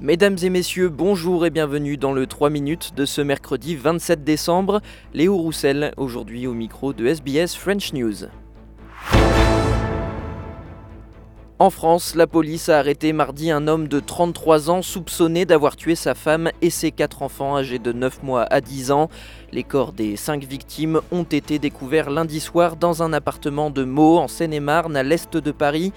Mesdames 0.00 0.36
et 0.42 0.48
messieurs, 0.48 0.90
bonjour 0.90 1.44
et 1.44 1.50
bienvenue 1.50 1.96
dans 1.96 2.12
le 2.12 2.28
3 2.28 2.50
minutes 2.50 2.94
de 2.94 3.04
ce 3.04 3.20
mercredi 3.20 3.74
27 3.74 4.22
décembre. 4.22 4.80
Léo 5.12 5.36
Roussel, 5.36 5.92
aujourd'hui 5.96 6.46
au 6.46 6.54
micro 6.54 6.92
de 6.92 7.04
SBS 7.04 7.56
French 7.56 7.92
News. 7.92 8.28
En 11.58 11.70
France, 11.70 12.14
la 12.14 12.28
police 12.28 12.68
a 12.68 12.78
arrêté 12.78 13.12
mardi 13.12 13.50
un 13.50 13.66
homme 13.66 13.88
de 13.88 13.98
33 13.98 14.70
ans 14.70 14.82
soupçonné 14.82 15.44
d'avoir 15.44 15.74
tué 15.74 15.96
sa 15.96 16.14
femme 16.14 16.52
et 16.62 16.70
ses 16.70 16.92
quatre 16.92 17.22
enfants 17.22 17.56
âgés 17.56 17.80
de 17.80 17.90
9 17.90 18.22
mois 18.22 18.44
à 18.44 18.60
10 18.60 18.92
ans. 18.92 19.08
Les 19.50 19.64
corps 19.64 19.92
des 19.92 20.14
cinq 20.14 20.44
victimes 20.44 21.00
ont 21.10 21.24
été 21.24 21.58
découverts 21.58 22.10
lundi 22.10 22.38
soir 22.38 22.76
dans 22.76 23.02
un 23.02 23.12
appartement 23.12 23.70
de 23.70 23.82
Meaux 23.82 24.18
en 24.18 24.28
Seine-et-Marne 24.28 24.96
à 24.96 25.02
l'est 25.02 25.36
de 25.36 25.50
Paris. 25.50 25.92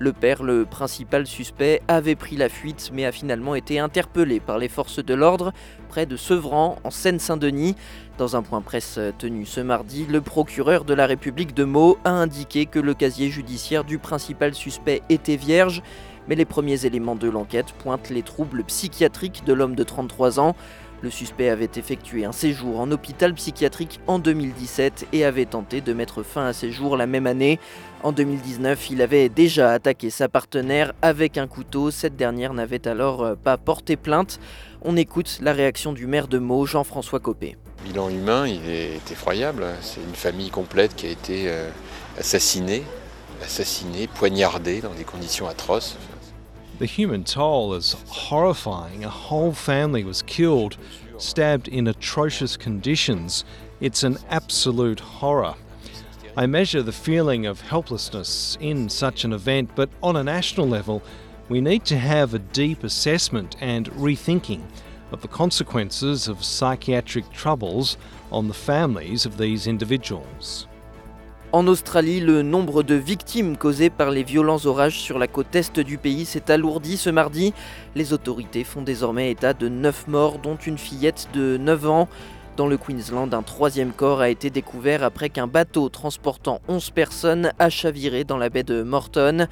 Le 0.00 0.12
père, 0.12 0.42
le 0.42 0.64
principal 0.64 1.26
suspect, 1.26 1.80
avait 1.86 2.16
pris 2.16 2.36
la 2.36 2.48
fuite 2.48 2.90
mais 2.92 3.04
a 3.04 3.12
finalement 3.12 3.54
été 3.54 3.78
interpellé 3.78 4.40
par 4.40 4.58
les 4.58 4.68
forces 4.68 5.04
de 5.04 5.14
l'ordre 5.14 5.52
près 5.88 6.06
de 6.06 6.16
Sevran, 6.16 6.78
en 6.82 6.90
Seine-Saint-Denis. 6.90 7.76
Dans 8.18 8.36
un 8.36 8.42
point 8.42 8.60
presse 8.60 8.98
tenu 9.18 9.46
ce 9.46 9.60
mardi, 9.60 10.06
le 10.08 10.20
procureur 10.20 10.84
de 10.84 10.94
la 10.94 11.06
République 11.06 11.54
de 11.54 11.64
Meaux 11.64 11.98
a 12.04 12.10
indiqué 12.10 12.66
que 12.66 12.80
le 12.80 12.94
casier 12.94 13.30
judiciaire 13.30 13.84
du 13.84 13.98
principal 13.98 14.54
suspect 14.54 15.02
était 15.08 15.36
vierge 15.36 15.82
mais 16.28 16.34
les 16.34 16.44
premiers 16.44 16.86
éléments 16.86 17.16
de 17.16 17.28
l'enquête 17.28 17.72
pointent 17.78 18.10
les 18.10 18.22
troubles 18.22 18.64
psychiatriques 18.64 19.44
de 19.44 19.52
l'homme 19.52 19.74
de 19.74 19.84
33 19.84 20.40
ans. 20.40 20.56
Le 21.02 21.10
suspect 21.10 21.50
avait 21.50 21.70
effectué 21.76 22.24
un 22.24 22.32
séjour 22.32 22.80
en 22.80 22.90
hôpital 22.90 23.34
psychiatrique 23.34 24.00
en 24.06 24.18
2017 24.18 25.08
et 25.12 25.24
avait 25.24 25.44
tenté 25.44 25.80
de 25.80 25.92
mettre 25.92 26.22
fin 26.22 26.46
à 26.46 26.52
ses 26.52 26.70
jours 26.70 26.96
la 26.96 27.06
même 27.06 27.26
année. 27.26 27.58
En 28.02 28.12
2019, 28.12 28.90
il 28.90 29.02
avait 29.02 29.28
déjà 29.28 29.72
attaqué 29.72 30.10
sa 30.10 30.28
partenaire 30.28 30.92
avec 31.02 31.38
un 31.38 31.46
couteau. 31.46 31.90
Cette 31.90 32.16
dernière 32.16 32.54
n'avait 32.54 32.86
alors 32.88 33.22
euh, 33.22 33.34
pas 33.34 33.56
porté 33.56 33.96
plainte. 33.96 34.40
On 34.82 34.96
écoute 34.96 35.38
la 35.42 35.52
réaction 35.52 35.92
du 35.92 36.06
maire 36.06 36.28
de 36.28 36.38
Meaux, 36.38 36.66
Jean-François 36.66 37.20
Copé. 37.20 37.56
Bilan 37.84 38.08
humain, 38.08 38.46
il 38.46 38.68
est 38.68 39.10
effroyable. 39.10 39.66
C'est 39.82 40.00
une 40.00 40.14
famille 40.14 40.50
complète 40.50 40.94
qui 40.96 41.06
a 41.06 41.10
été 41.10 41.44
euh, 41.48 41.68
assassinée, 42.18 42.82
assassinée, 43.42 44.06
poignardée 44.06 44.80
dans 44.80 44.94
des 44.94 45.04
conditions 45.04 45.48
atroces. 45.48 45.98
The 46.78 46.86
human 46.86 47.22
toll 47.22 47.74
is 47.74 47.92
horrifying. 48.08 49.04
A 49.04 49.08
whole 49.08 49.52
family 49.52 50.02
was 50.02 50.22
killed, 50.22 50.76
stabbed 51.18 51.68
in 51.68 51.86
atrocious 51.86 52.56
conditions. 52.56 53.44
It's 53.80 54.02
an 54.02 54.18
absolute 54.28 54.98
horror. 54.98 55.54
I 56.36 56.46
measure 56.46 56.82
the 56.82 56.90
feeling 56.90 57.46
of 57.46 57.60
helplessness 57.60 58.58
in 58.60 58.88
such 58.88 59.22
an 59.24 59.32
event, 59.32 59.70
but 59.76 59.88
on 60.02 60.16
a 60.16 60.24
national 60.24 60.66
level, 60.66 61.00
we 61.48 61.60
need 61.60 61.84
to 61.84 61.98
have 61.98 62.34
a 62.34 62.40
deep 62.40 62.82
assessment 62.82 63.54
and 63.60 63.88
rethinking 63.92 64.64
of 65.12 65.22
the 65.22 65.28
consequences 65.28 66.26
of 66.26 66.42
psychiatric 66.42 67.30
troubles 67.30 67.96
on 68.32 68.48
the 68.48 68.54
families 68.54 69.26
of 69.26 69.38
these 69.38 69.68
individuals. 69.68 70.66
En 71.54 71.68
Australie, 71.68 72.18
le 72.18 72.42
nombre 72.42 72.82
de 72.82 72.96
victimes 72.96 73.56
causées 73.56 73.88
par 73.88 74.10
les 74.10 74.24
violents 74.24 74.66
orages 74.66 74.98
sur 74.98 75.20
la 75.20 75.28
côte 75.28 75.54
est 75.54 75.78
du 75.78 75.98
pays 75.98 76.24
s'est 76.24 76.50
alourdi 76.50 76.96
ce 76.96 77.10
mardi. 77.10 77.54
Les 77.94 78.12
autorités 78.12 78.64
font 78.64 78.82
désormais 78.82 79.30
état 79.30 79.54
de 79.54 79.68
9 79.68 80.08
morts, 80.08 80.40
dont 80.40 80.56
une 80.56 80.78
fillette 80.78 81.28
de 81.32 81.56
9 81.56 81.88
ans. 81.88 82.08
Dans 82.56 82.66
le 82.66 82.76
Queensland, 82.76 83.32
un 83.32 83.42
troisième 83.42 83.92
corps 83.92 84.20
a 84.20 84.30
été 84.30 84.50
découvert 84.50 85.04
après 85.04 85.28
qu'un 85.28 85.46
bateau 85.46 85.88
transportant 85.88 86.60
11 86.66 86.90
personnes 86.90 87.52
a 87.60 87.70
chaviré 87.70 88.24
dans 88.24 88.36
la 88.36 88.48
baie 88.48 88.64
de 88.64 88.82
Morton. 88.82 89.46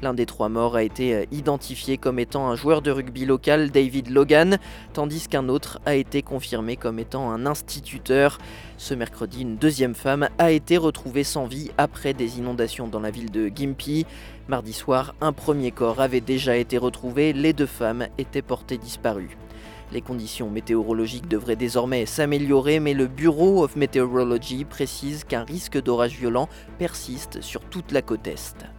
L'un 0.00 0.14
des 0.14 0.26
trois 0.26 0.48
morts 0.48 0.76
a 0.76 0.84
été 0.84 1.12
euh, 1.12 1.24
identifié 1.32 1.98
comme 1.98 2.20
étant 2.20 2.48
un 2.48 2.54
joueur 2.54 2.82
de 2.82 2.92
rugby 2.92 3.24
local, 3.24 3.70
David 3.70 4.10
Logan, 4.10 4.58
tandis 4.92 5.26
qu'un 5.26 5.48
autre 5.48 5.80
a 5.86 5.96
été 5.96 6.22
confirmé 6.22 6.76
comme 6.76 7.00
étant 7.00 7.32
un 7.32 7.46
instituteur. 7.46 8.38
Ce 8.76 8.94
mercredi, 8.94 9.42
une 9.42 9.56
deuxième 9.56 9.96
femme 9.96 10.28
a 10.38 10.52
été 10.52 10.76
retrouvée 10.76 11.24
sans 11.24 11.46
vie 11.46 11.72
après 11.78 12.14
des 12.14 12.38
inondations 12.38 12.86
dans 12.86 13.00
la 13.00 13.10
ville 13.10 13.32
de 13.32 13.50
Gympie. 13.52 14.06
Mardi 14.46 14.72
soir, 14.72 15.16
un 15.20 15.32
premier 15.32 15.72
corps 15.72 16.00
avait 16.00 16.20
déjà 16.20 16.56
été 16.56 16.78
retrouvé, 16.78 17.32
les 17.32 17.52
deux 17.52 17.66
femmes 17.66 18.06
étaient 18.18 18.40
portées 18.40 18.78
disparues. 18.78 19.36
Les 19.90 20.00
conditions 20.00 20.48
météorologiques 20.48 21.28
devraient 21.28 21.56
désormais 21.56 22.06
s'améliorer, 22.06 22.78
mais 22.78 22.94
le 22.94 23.08
Bureau 23.08 23.64
of 23.64 23.74
Meteorology 23.74 24.64
précise 24.64 25.24
qu'un 25.24 25.42
risque 25.42 25.82
d'orage 25.82 26.16
violent 26.16 26.48
persiste 26.78 27.40
sur 27.40 27.62
toute 27.62 27.90
la 27.90 28.02
côte 28.02 28.28
est. 28.28 28.77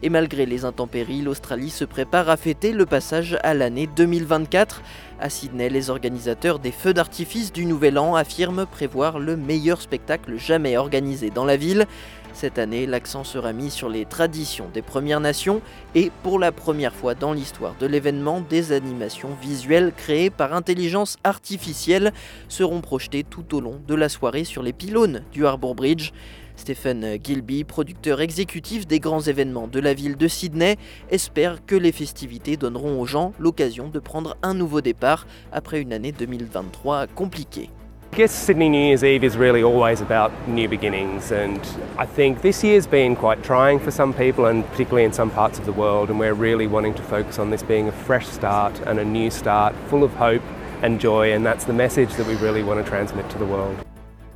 Et 0.00 0.10
malgré 0.10 0.46
les 0.46 0.64
intempéries, 0.64 1.22
l'Australie 1.22 1.70
se 1.70 1.84
prépare 1.84 2.28
à 2.28 2.36
fêter 2.36 2.70
le 2.70 2.86
passage 2.86 3.36
à 3.42 3.52
l'année 3.52 3.88
2024. 3.96 4.80
À 5.18 5.28
Sydney, 5.28 5.68
les 5.68 5.90
organisateurs 5.90 6.60
des 6.60 6.70
feux 6.70 6.94
d'artifice 6.94 7.52
du 7.52 7.66
Nouvel 7.66 7.98
An 7.98 8.14
affirment 8.14 8.64
prévoir 8.64 9.18
le 9.18 9.36
meilleur 9.36 9.80
spectacle 9.80 10.36
jamais 10.36 10.76
organisé 10.76 11.30
dans 11.30 11.44
la 11.44 11.56
ville. 11.56 11.86
Cette 12.32 12.60
année, 12.60 12.86
l'accent 12.86 13.24
sera 13.24 13.52
mis 13.52 13.70
sur 13.70 13.88
les 13.88 14.04
traditions 14.04 14.68
des 14.72 14.82
Premières 14.82 15.18
Nations 15.18 15.60
et 15.96 16.12
pour 16.22 16.38
la 16.38 16.52
première 16.52 16.94
fois 16.94 17.16
dans 17.16 17.32
l'histoire 17.32 17.74
de 17.80 17.86
l'événement, 17.86 18.40
des 18.40 18.70
animations 18.70 19.30
visuelles 19.42 19.92
créées 19.96 20.30
par 20.30 20.54
intelligence 20.54 21.16
artificielle 21.24 22.12
seront 22.48 22.82
projetées 22.82 23.24
tout 23.24 23.56
au 23.56 23.60
long 23.60 23.80
de 23.88 23.94
la 23.96 24.08
soirée 24.08 24.44
sur 24.44 24.62
les 24.62 24.72
pylônes 24.72 25.24
du 25.32 25.44
Harbour 25.44 25.74
Bridge. 25.74 26.12
Stephen 26.58 27.18
Gilby, 27.22 27.64
producteur 27.64 28.20
exécutif 28.20 28.86
des 28.86 28.98
grands 28.98 29.22
événements 29.22 29.68
de 29.68 29.78
la 29.78 29.94
ville 29.94 30.16
de 30.16 30.28
Sydney, 30.28 30.76
espère 31.10 31.64
que 31.64 31.76
les 31.76 31.92
festivités 31.92 32.56
donneront 32.56 33.00
aux 33.00 33.06
gens 33.06 33.32
l'occasion 33.38 33.88
de 33.88 34.00
prendre 34.00 34.36
un 34.42 34.54
nouveau 34.54 34.80
départ 34.80 35.26
après 35.52 35.80
une 35.80 35.92
année 35.92 36.12
2023 36.12 37.06
compliquée. 37.06 37.70
I 38.12 38.16
guess 38.16 38.32
Sydney 38.32 38.68
New 38.68 38.88
Year's 38.88 39.04
Eve 39.04 39.22
is 39.22 39.36
really 39.38 39.62
always 39.62 40.00
about 40.00 40.32
new 40.48 40.68
beginnings, 40.68 41.30
and 41.30 41.60
I 41.98 42.06
think 42.06 42.40
this 42.40 42.64
year's 42.64 42.86
been 42.86 43.14
quite 43.14 43.42
trying 43.44 43.78
for 43.78 43.92
some 43.92 44.12
people, 44.12 44.46
and 44.46 44.64
particularly 44.72 45.04
in 45.04 45.12
some 45.12 45.30
parts 45.30 45.58
of 45.60 45.66
the 45.66 45.72
world. 45.72 46.10
And 46.10 46.18
we're 46.18 46.34
really 46.34 46.66
wanting 46.66 46.94
to 46.94 47.02
focus 47.02 47.38
on 47.38 47.50
this 47.50 47.62
being 47.62 47.86
a 47.86 47.92
fresh 47.92 48.26
start 48.26 48.80
and 48.86 48.98
a 48.98 49.04
new 49.04 49.30
start, 49.30 49.74
full 49.88 50.02
of 50.02 50.10
hope 50.14 50.42
and 50.82 50.98
joy, 50.98 51.32
and 51.32 51.46
that's 51.46 51.64
the 51.66 51.72
message 51.72 52.12
that 52.16 52.26
we 52.26 52.34
really 52.36 52.64
want 52.64 52.84
to 52.84 52.90
transmit 52.90 53.28
to 53.30 53.38
the 53.38 53.46
world. 53.46 53.87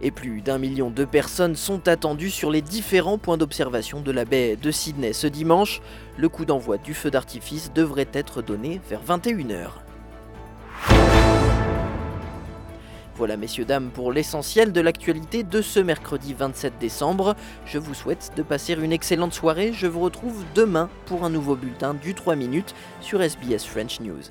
Et 0.00 0.10
plus 0.10 0.42
d'un 0.42 0.58
million 0.58 0.90
de 0.90 1.04
personnes 1.04 1.56
sont 1.56 1.88
attendues 1.88 2.30
sur 2.30 2.50
les 2.50 2.62
différents 2.62 3.18
points 3.18 3.36
d'observation 3.36 4.00
de 4.00 4.12
la 4.12 4.24
baie 4.24 4.56
de 4.56 4.70
Sydney 4.70 5.12
ce 5.12 5.26
dimanche. 5.26 5.80
Le 6.16 6.28
coup 6.28 6.44
d'envoi 6.44 6.78
du 6.78 6.94
feu 6.94 7.10
d'artifice 7.10 7.72
devrait 7.72 8.08
être 8.12 8.42
donné 8.42 8.80
vers 8.88 9.02
21h. 9.02 9.70
Voilà 13.18 13.36
messieurs 13.36 13.64
dames 13.64 13.90
pour 13.90 14.12
l'essentiel 14.12 14.72
de 14.72 14.80
l'actualité 14.80 15.42
de 15.42 15.60
ce 15.60 15.80
mercredi 15.80 16.34
27 16.34 16.74
décembre. 16.78 17.34
Je 17.66 17.78
vous 17.78 17.94
souhaite 17.94 18.30
de 18.36 18.44
passer 18.44 18.74
une 18.74 18.92
excellente 18.92 19.34
soirée. 19.34 19.72
Je 19.72 19.88
vous 19.88 19.98
retrouve 19.98 20.44
demain 20.54 20.88
pour 21.06 21.24
un 21.24 21.30
nouveau 21.30 21.56
bulletin 21.56 21.94
du 21.94 22.14
3 22.14 22.36
minutes 22.36 22.76
sur 23.00 23.20
SBS 23.20 23.64
French 23.66 23.98
News. 23.98 24.30